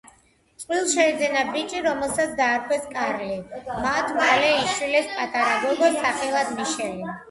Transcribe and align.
წყვილს 0.61 0.95
შეეძინა 0.95 1.43
ბიჭი, 1.49 1.83
რომელსაც 1.89 2.33
დაარქვეს 2.41 2.89
კარლი, 2.97 3.31
მათ 3.87 4.13
მალე 4.19 4.53
იშვილეს 4.67 5.17
პატარა 5.17 5.65
გოგო, 5.71 5.97
სახელად 6.05 6.57
მიშელი. 6.61 7.13